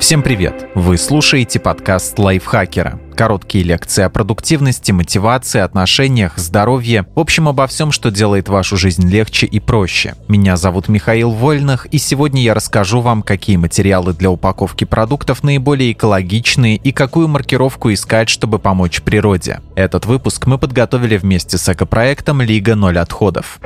Всем 0.00 0.22
привет! 0.22 0.70
Вы 0.76 0.96
слушаете 0.96 1.58
подкаст 1.58 2.20
лайфхакера. 2.20 3.00
Короткие 3.16 3.64
лекции 3.64 4.04
о 4.04 4.08
продуктивности, 4.08 4.92
мотивации, 4.92 5.58
отношениях, 5.60 6.38
здоровье, 6.38 7.04
в 7.16 7.18
общем, 7.18 7.48
обо 7.48 7.66
всем, 7.66 7.90
что 7.90 8.12
делает 8.12 8.48
вашу 8.48 8.76
жизнь 8.76 9.08
легче 9.08 9.46
и 9.46 9.58
проще. 9.58 10.14
Меня 10.28 10.56
зовут 10.56 10.88
Михаил 10.88 11.30
Вольных, 11.30 11.86
и 11.86 11.98
сегодня 11.98 12.40
я 12.42 12.54
расскажу 12.54 13.00
вам, 13.00 13.22
какие 13.22 13.56
материалы 13.56 14.14
для 14.14 14.30
упаковки 14.30 14.84
продуктов 14.84 15.42
наиболее 15.42 15.90
экологичные 15.90 16.76
и 16.76 16.92
какую 16.92 17.26
маркировку 17.26 17.92
искать, 17.92 18.28
чтобы 18.28 18.60
помочь 18.60 19.02
природе. 19.02 19.60
Этот 19.74 20.06
выпуск 20.06 20.46
мы 20.46 20.58
подготовили 20.58 21.16
вместе 21.16 21.58
с 21.58 21.68
экопроектом 21.68 22.40
«Лига 22.40 22.76
ноль 22.76 22.98
отходов». 22.98 23.58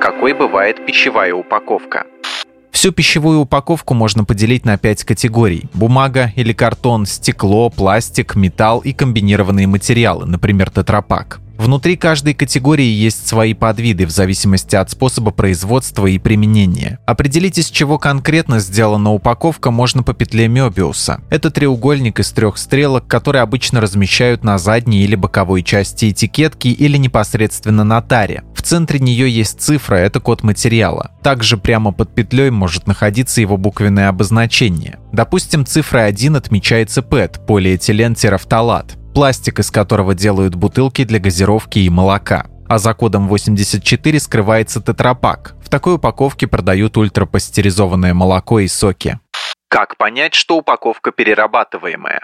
Какой 0.00 0.32
бывает 0.34 0.84
пищевая 0.84 1.32
упаковка? 1.32 2.04
Всю 2.70 2.92
пищевую 2.92 3.40
упаковку 3.40 3.94
можно 3.94 4.24
поделить 4.24 4.64
на 4.64 4.78
пять 4.78 5.04
категорий. 5.04 5.64
Бумага 5.74 6.32
или 6.36 6.52
картон, 6.52 7.04
стекло, 7.04 7.68
пластик, 7.68 8.36
металл 8.36 8.80
и 8.80 8.92
комбинированные 8.92 9.66
материалы, 9.66 10.26
например, 10.26 10.70
тетрапак. 10.70 11.40
Внутри 11.60 11.96
каждой 11.96 12.32
категории 12.32 12.86
есть 12.86 13.28
свои 13.28 13.52
подвиды 13.52 14.06
в 14.06 14.10
зависимости 14.10 14.76
от 14.76 14.90
способа 14.90 15.30
производства 15.30 16.06
и 16.06 16.18
применения. 16.18 16.98
Определить, 17.04 17.58
из 17.58 17.68
чего 17.68 17.98
конкретно 17.98 18.60
сделана 18.60 19.12
упаковка, 19.12 19.70
можно 19.70 20.02
по 20.02 20.14
петле 20.14 20.48
Мёбиуса. 20.48 21.20
Это 21.28 21.50
треугольник 21.50 22.18
из 22.18 22.30
трех 22.30 22.56
стрелок, 22.56 23.06
которые 23.06 23.42
обычно 23.42 23.82
размещают 23.82 24.42
на 24.42 24.56
задней 24.56 25.02
или 25.04 25.16
боковой 25.16 25.62
части 25.62 26.08
этикетки 26.08 26.68
или 26.68 26.96
непосредственно 26.96 27.84
на 27.84 28.00
таре. 28.00 28.42
В 28.54 28.62
центре 28.62 28.98
нее 28.98 29.30
есть 29.30 29.60
цифра, 29.60 29.96
это 29.96 30.18
код 30.18 30.42
материала. 30.42 31.10
Также 31.22 31.58
прямо 31.58 31.92
под 31.92 32.14
петлей 32.14 32.48
может 32.48 32.86
находиться 32.86 33.42
его 33.42 33.58
буквенное 33.58 34.08
обозначение. 34.08 34.98
Допустим, 35.12 35.66
цифрой 35.66 36.06
1 36.06 36.36
отмечается 36.36 37.02
PET– 37.02 37.44
полиэтилен 37.46 38.14
терафталат 38.14 38.96
пластик, 39.12 39.58
из 39.58 39.70
которого 39.70 40.14
делают 40.14 40.54
бутылки 40.54 41.04
для 41.04 41.18
газировки 41.18 41.78
и 41.78 41.90
молока. 41.90 42.46
А 42.68 42.78
за 42.78 42.94
кодом 42.94 43.28
84 43.28 44.20
скрывается 44.20 44.80
тетрапак. 44.80 45.56
В 45.62 45.68
такой 45.68 45.94
упаковке 45.94 46.46
продают 46.46 46.96
ультрапастеризованное 46.96 48.14
молоко 48.14 48.60
и 48.60 48.68
соки. 48.68 49.18
Как 49.68 49.96
понять, 49.96 50.34
что 50.34 50.56
упаковка 50.56 51.12
перерабатываемая? 51.12 52.22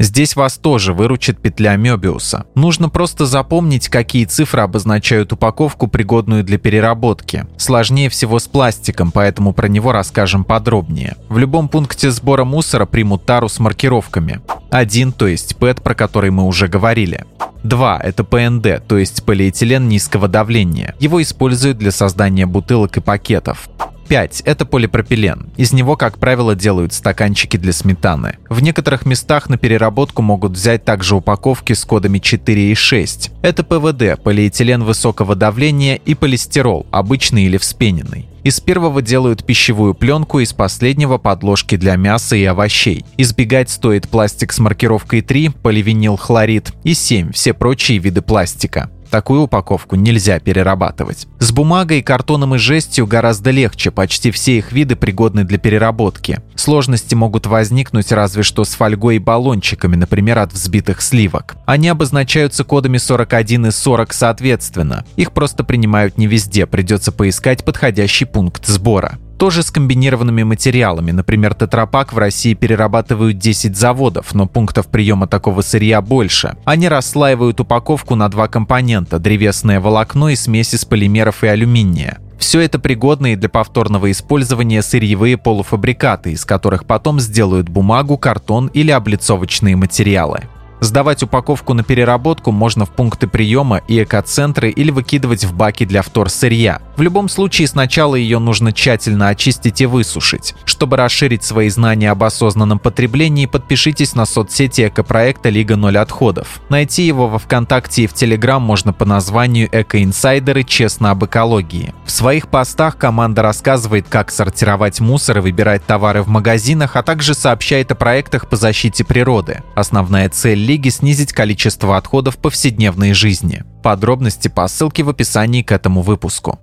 Здесь 0.00 0.36
вас 0.36 0.58
тоже 0.58 0.92
выручит 0.92 1.42
петля 1.42 1.74
Мёбиуса. 1.74 2.46
Нужно 2.54 2.88
просто 2.88 3.26
запомнить, 3.26 3.88
какие 3.88 4.26
цифры 4.26 4.62
обозначают 4.62 5.32
упаковку, 5.32 5.88
пригодную 5.88 6.44
для 6.44 6.56
переработки. 6.56 7.46
Сложнее 7.56 8.08
всего 8.08 8.38
с 8.38 8.46
пластиком, 8.46 9.10
поэтому 9.10 9.52
про 9.52 9.66
него 9.66 9.90
расскажем 9.90 10.44
подробнее. 10.44 11.16
В 11.28 11.38
любом 11.38 11.68
пункте 11.68 12.12
сбора 12.12 12.44
мусора 12.44 12.86
примут 12.86 13.26
тару 13.26 13.48
с 13.48 13.58
маркировками. 13.58 14.40
Один, 14.70 15.12
то 15.12 15.26
есть 15.26 15.56
ПЭТ, 15.56 15.82
про 15.82 15.94
который 15.94 16.30
мы 16.30 16.44
уже 16.44 16.68
говорили. 16.68 17.24
Два– 17.62 17.98
это 18.02 18.22
ПНД, 18.22 18.86
то 18.86 18.98
есть 18.98 19.24
полиэтилен 19.24 19.88
низкого 19.88 20.28
давления. 20.28 20.94
Его 21.00 21.20
используют 21.22 21.78
для 21.78 21.90
создания 21.90 22.46
бутылок 22.46 22.96
и 22.96 23.00
пакетов. 23.00 23.68
5– 24.08 24.42
это 24.46 24.64
полипропилен. 24.64 25.50
Из 25.56 25.72
него, 25.72 25.96
как 25.96 26.18
правило, 26.18 26.54
делают 26.54 26.92
стаканчики 26.94 27.56
для 27.56 27.72
сметаны. 27.72 28.38
В 28.48 28.62
некоторых 28.62 29.04
местах 29.04 29.50
на 29.50 29.58
переработку 29.58 30.22
могут 30.22 30.52
взять 30.52 30.84
также 30.84 31.14
упаковки 31.14 31.74
с 31.74 31.84
кодами 31.84 32.18
4 32.18 32.70
и 32.70 32.74
6. 32.74 33.30
Это 33.42 33.64
ПВД– 33.64 34.22
полиэтилен 34.24 34.82
высокого 34.82 35.34
давления 35.34 35.96
и 35.96 36.14
полистирол, 36.14 36.86
обычный 36.90 37.44
или 37.44 37.58
вспененный. 37.58 38.27
Из 38.44 38.60
первого 38.60 39.02
делают 39.02 39.44
пищевую 39.44 39.94
пленку, 39.94 40.38
из 40.40 40.52
последнего– 40.52 41.18
подложки 41.18 41.76
для 41.76 41.96
мяса 41.96 42.36
и 42.36 42.44
овощей. 42.44 43.04
Избегать 43.16 43.70
стоит 43.70 44.08
пластик 44.08 44.52
с 44.52 44.58
маркировкой 44.58 45.22
3, 45.22 45.50
поливинилхлорид 45.62 46.72
и 46.84 46.94
7– 46.94 47.32
все 47.32 47.52
прочие 47.52 47.98
виды 47.98 48.22
пластика. 48.22 48.90
Такую 49.10 49.42
упаковку 49.42 49.96
нельзя 49.96 50.38
перерабатывать. 50.38 51.26
С 51.38 51.50
бумагой, 51.52 52.02
картоном 52.02 52.54
и 52.54 52.58
жестью 52.58 53.06
гораздо 53.06 53.50
легче, 53.50 53.90
почти 53.90 54.30
все 54.30 54.58
их 54.58 54.72
виды 54.72 54.96
пригодны 54.96 55.44
для 55.44 55.58
переработки. 55.58 56.40
Сложности 56.56 57.14
могут 57.14 57.46
возникнуть 57.46 58.12
разве 58.12 58.42
что 58.42 58.64
с 58.64 58.74
фольгой 58.74 59.16
и 59.16 59.18
баллончиками, 59.20 59.96
например, 59.96 60.38
от 60.38 60.52
взбитых 60.52 61.00
сливок. 61.00 61.56
Они 61.66 61.88
обозначаются 61.88 62.64
кодами 62.64 62.98
41 62.98 63.66
и 63.66 63.70
40 63.70 64.12
соответственно. 64.12 65.04
Их 65.16 65.32
просто 65.32 65.64
принимают 65.64 66.18
не 66.18 66.26
везде, 66.26 66.66
придется 66.66 67.12
поискать 67.12 67.64
подходящий 67.64 68.24
пункт 68.24 68.66
сбора. 68.66 69.18
Тоже 69.38 69.62
с 69.62 69.70
комбинированными 69.70 70.42
материалами. 70.42 71.12
Например, 71.12 71.54
тетрапак 71.54 72.12
в 72.12 72.18
России 72.18 72.54
перерабатывают 72.54 73.38
10 73.38 73.76
заводов, 73.76 74.34
но 74.34 74.46
пунктов 74.46 74.88
приема 74.88 75.28
такого 75.28 75.62
сырья 75.62 76.02
больше. 76.02 76.56
Они 76.64 76.88
расслаивают 76.88 77.60
упаковку 77.60 78.16
на 78.16 78.28
два 78.28 78.48
компонента– 78.48 79.18
древесное 79.20 79.80
волокно 79.80 80.30
и 80.30 80.36
смесь 80.36 80.74
из 80.74 80.84
полимеров 80.84 81.44
и 81.44 81.46
алюминия. 81.46 82.18
Все 82.38 82.60
это 82.60 82.80
пригодные 82.80 83.36
для 83.36 83.48
повторного 83.48 84.10
использования 84.10 84.82
сырьевые 84.82 85.36
полуфабрикаты, 85.36 86.32
из 86.32 86.44
которых 86.44 86.84
потом 86.84 87.20
сделают 87.20 87.68
бумагу, 87.68 88.18
картон 88.18 88.66
или 88.68 88.90
облицовочные 88.90 89.76
материалы. 89.76 90.42
Сдавать 90.80 91.22
упаковку 91.22 91.74
на 91.74 91.82
переработку 91.82 92.52
можно 92.52 92.86
в 92.86 92.90
пункты 92.90 93.26
приема 93.26 93.78
и 93.88 94.02
экоцентры 94.02 94.70
или 94.70 94.90
выкидывать 94.90 95.44
в 95.44 95.52
баки 95.52 95.84
для 95.84 96.02
вторсырья. 96.02 96.80
В 96.96 97.02
любом 97.02 97.28
случае 97.28 97.68
сначала 97.68 98.14
ее 98.14 98.38
нужно 98.38 98.72
тщательно 98.72 99.28
очистить 99.28 99.80
и 99.80 99.86
высушить. 99.86 100.54
Чтобы 100.64 100.96
расширить 100.96 101.42
свои 101.42 101.68
знания 101.68 102.10
об 102.10 102.22
осознанном 102.22 102.78
потреблении, 102.78 103.46
подпишитесь 103.46 104.14
на 104.14 104.24
соцсети 104.24 104.88
экопроекта 104.88 105.48
«Лига 105.48 105.76
ноль 105.76 105.98
отходов». 105.98 106.60
Найти 106.68 107.04
его 107.04 107.28
во 107.28 107.38
Вконтакте 107.38 108.04
и 108.04 108.06
в 108.06 108.14
Телеграм 108.14 108.62
можно 108.62 108.92
по 108.92 109.04
названию 109.04 109.68
«Экоинсайдеры. 109.70 110.64
Честно 110.64 111.10
об 111.10 111.24
экологии». 111.24 111.94
В 112.04 112.10
своих 112.10 112.48
постах 112.48 112.96
команда 112.96 113.42
рассказывает, 113.42 114.06
как 114.08 114.30
сортировать 114.30 115.00
мусор 115.00 115.38
и 115.38 115.40
выбирать 115.40 115.84
товары 115.86 116.22
в 116.22 116.28
магазинах, 116.28 116.96
а 116.96 117.02
также 117.02 117.34
сообщает 117.34 117.92
о 117.92 117.94
проектах 117.94 118.48
по 118.48 118.56
защите 118.56 119.04
природы. 119.04 119.62
Основная 119.74 120.28
цель 120.28 120.67
Лиги 120.68 120.90
снизить 120.90 121.32
количество 121.32 121.96
отходов 121.96 122.36
повседневной 122.36 123.14
жизни. 123.14 123.64
Подробности 123.82 124.48
по 124.48 124.68
ссылке 124.68 125.02
в 125.02 125.08
описании 125.08 125.62
к 125.62 125.72
этому 125.72 126.02
выпуску. 126.02 126.60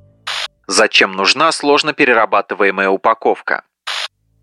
Зачем 0.68 1.14
нужна 1.14 1.52
сложно 1.52 1.92
перерабатываемая 1.92 2.88
упаковка? 2.90 3.64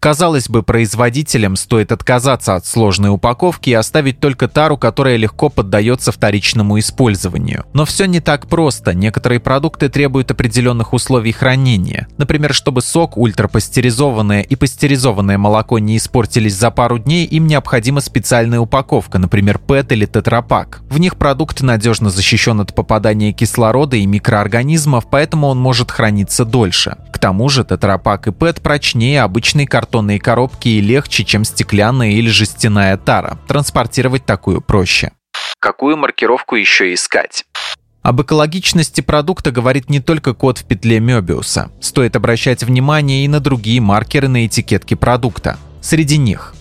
Казалось 0.02 0.48
бы, 0.48 0.64
производителям 0.64 1.54
стоит 1.54 1.92
отказаться 1.92 2.56
от 2.56 2.66
сложной 2.66 3.10
упаковки 3.10 3.70
и 3.70 3.74
оставить 3.74 4.18
только 4.18 4.48
тару, 4.48 4.76
которая 4.76 5.14
легко 5.14 5.48
поддается 5.48 6.10
вторичному 6.10 6.80
использованию. 6.80 7.66
Но 7.72 7.84
все 7.84 8.06
не 8.06 8.18
так 8.18 8.48
просто. 8.48 8.94
Некоторые 8.94 9.38
продукты 9.38 9.88
требуют 9.88 10.32
определенных 10.32 10.92
условий 10.92 11.30
хранения. 11.30 12.08
Например, 12.18 12.52
чтобы 12.52 12.82
сок, 12.82 13.16
ультрапастеризованное 13.16 14.40
и 14.42 14.56
пастеризованное 14.56 15.38
молоко 15.38 15.78
не 15.78 15.96
испортились 15.98 16.56
за 16.56 16.72
пару 16.72 16.98
дней, 16.98 17.24
им 17.24 17.46
необходима 17.46 18.00
специальная 18.00 18.58
упаковка, 18.58 19.20
например, 19.20 19.60
ПЭТ 19.60 19.92
или 19.92 20.06
тетрапак. 20.06 20.82
В 20.90 20.98
них 20.98 21.14
продукт 21.14 21.60
надежно 21.60 22.10
защищен 22.10 22.60
от 22.60 22.74
попадания 22.74 23.32
кислорода 23.32 23.96
и 23.96 24.06
микроорганизмов, 24.06 25.08
поэтому 25.08 25.46
он 25.46 25.60
может 25.60 25.92
храниться 25.92 26.44
дольше. 26.44 26.96
К 27.12 27.20
тому 27.20 27.48
же 27.48 27.62
тетрапак 27.62 28.26
и 28.26 28.32
ПЭТ 28.32 28.60
прочнее 28.62 29.22
обычной 29.22 29.66
картонной 29.66 29.91
картонные 29.92 30.18
коробки 30.18 30.68
и 30.68 30.80
легче, 30.80 31.22
чем 31.22 31.44
стеклянная 31.44 32.12
или 32.12 32.30
жестяная 32.30 32.96
тара. 32.96 33.38
Транспортировать 33.46 34.24
такую 34.24 34.62
проще. 34.62 35.12
Какую 35.58 35.98
маркировку 35.98 36.56
еще 36.56 36.94
искать? 36.94 37.44
Об 38.00 38.22
экологичности 38.22 39.02
продукта 39.02 39.50
говорит 39.50 39.90
не 39.90 40.00
только 40.00 40.32
код 40.32 40.56
в 40.56 40.64
петле 40.64 40.98
Мёбиуса. 40.98 41.70
Стоит 41.82 42.16
обращать 42.16 42.64
внимание 42.64 43.26
и 43.26 43.28
на 43.28 43.38
другие 43.38 43.82
маркеры 43.82 44.28
на 44.28 44.46
этикетке 44.46 44.96
продукта. 44.96 45.58
Среди 45.82 46.16
них 46.16 46.54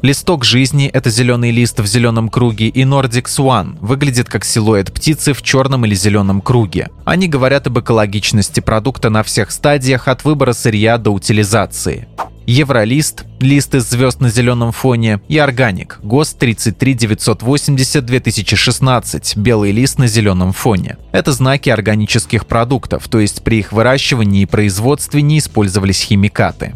Листок 0.00 0.44
жизни– 0.44 0.86
это 0.94 1.10
зеленый 1.10 1.50
лист 1.50 1.80
в 1.80 1.86
зеленом 1.86 2.28
круге, 2.28 2.68
и 2.68 2.84
Nordic 2.84 3.24
Swan 3.24 3.76
выглядит 3.80 4.28
как 4.28 4.44
силуэт 4.44 4.94
птицы 4.94 5.34
в 5.34 5.42
черном 5.42 5.84
или 5.84 5.94
зеленом 5.94 6.40
круге. 6.40 6.88
Они 7.04 7.26
говорят 7.26 7.66
об 7.66 7.80
экологичности 7.80 8.60
продукта 8.60 9.10
на 9.10 9.24
всех 9.24 9.50
стадиях 9.50 10.06
от 10.06 10.24
выбора 10.24 10.52
сырья 10.52 10.98
до 10.98 11.10
утилизации. 11.10 12.06
Евролист, 12.50 13.26
лист 13.40 13.74
из 13.74 13.90
звезд 13.90 14.22
на 14.22 14.30
зеленом 14.30 14.72
фоне 14.72 15.20
и 15.28 15.36
Органик, 15.36 16.00
ГОСТ 16.02 16.42
33980-2016, 16.42 19.38
белый 19.38 19.70
лист 19.70 19.98
на 19.98 20.06
зеленом 20.06 20.54
фоне. 20.54 20.96
Это 21.12 21.32
знаки 21.32 21.68
органических 21.68 22.46
продуктов, 22.46 23.06
то 23.08 23.20
есть 23.20 23.44
при 23.44 23.58
их 23.58 23.72
выращивании 23.72 24.44
и 24.44 24.46
производстве 24.46 25.20
не 25.20 25.40
использовались 25.40 26.00
химикаты 26.00 26.72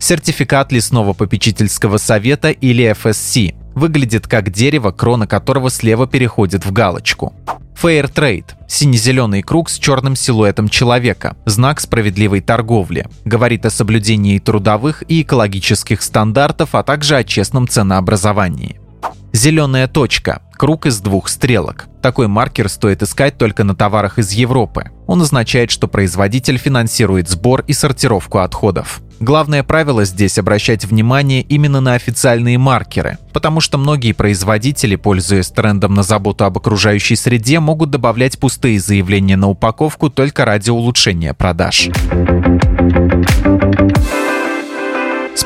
сертификат 0.00 0.72
лесного 0.72 1.12
попечительского 1.12 1.98
совета 1.98 2.50
или 2.50 2.90
FSC. 2.90 3.54
Выглядит 3.80 4.26
как 4.26 4.50
дерево, 4.50 4.90
крона 4.90 5.26
которого 5.26 5.70
слева 5.70 6.06
переходит 6.06 6.66
в 6.66 6.70
галочку. 6.70 7.32
Fair 7.82 8.12
Trade– 8.12 8.44
сине-зеленый 8.68 9.40
круг 9.40 9.70
с 9.70 9.78
черным 9.78 10.16
силуэтом 10.16 10.68
человека, 10.68 11.34
знак 11.46 11.80
справедливой 11.80 12.42
торговли. 12.42 13.08
Говорит 13.24 13.64
о 13.64 13.70
соблюдении 13.70 14.38
трудовых 14.38 15.02
и 15.08 15.22
экологических 15.22 16.02
стандартов, 16.02 16.74
а 16.74 16.82
также 16.82 17.16
о 17.16 17.24
честном 17.24 17.66
ценообразовании. 17.66 18.78
Зеленая 19.32 19.88
точка– 19.88 20.42
круг 20.60 20.84
из 20.84 21.00
двух 21.00 21.30
стрелок. 21.30 21.86
Такой 22.02 22.28
маркер 22.28 22.68
стоит 22.68 23.02
искать 23.02 23.38
только 23.38 23.64
на 23.64 23.74
товарах 23.74 24.18
из 24.18 24.32
Европы. 24.32 24.90
Он 25.06 25.22
означает, 25.22 25.70
что 25.70 25.88
производитель 25.88 26.58
финансирует 26.58 27.30
сбор 27.30 27.64
и 27.66 27.72
сортировку 27.72 28.40
отходов. 28.40 29.00
Главное 29.20 29.62
правило 29.62 30.04
здесь 30.04 30.36
обращать 30.36 30.84
внимание 30.84 31.40
именно 31.40 31.80
на 31.80 31.94
официальные 31.94 32.58
маркеры, 32.58 33.16
потому 33.32 33.60
что 33.62 33.78
многие 33.78 34.12
производители, 34.12 34.96
пользуясь 34.96 35.48
трендом 35.48 35.94
на 35.94 36.02
заботу 36.02 36.44
об 36.44 36.58
окружающей 36.58 37.16
среде, 37.16 37.58
могут 37.58 37.88
добавлять 37.88 38.38
пустые 38.38 38.80
заявления 38.80 39.36
на 39.36 39.48
упаковку 39.48 40.10
только 40.10 40.44
ради 40.44 40.68
улучшения 40.68 41.32
продаж. 41.32 41.88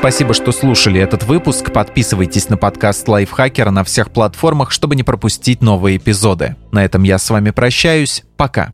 Спасибо, 0.05 0.35
что 0.35 0.51
слушали 0.51 1.01
этот 1.01 1.23
выпуск. 1.23 1.73
Подписывайтесь 1.73 2.47
на 2.49 2.57
подкаст 2.57 3.07
Лайфхакера 3.07 3.71
на 3.71 3.83
всех 3.83 4.11
платформах, 4.11 4.69
чтобы 4.69 4.95
не 4.95 5.01
пропустить 5.01 5.63
новые 5.63 5.97
эпизоды. 5.97 6.55
На 6.71 6.85
этом 6.85 7.01
я 7.01 7.17
с 7.17 7.27
вами 7.27 7.49
прощаюсь. 7.49 8.23
Пока. 8.37 8.71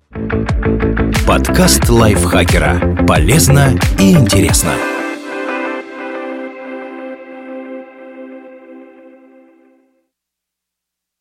Подкаст 1.26 1.88
Лайфхакера. 1.88 3.06
Полезно 3.08 3.80
и 3.98 4.12
интересно. 4.12 4.74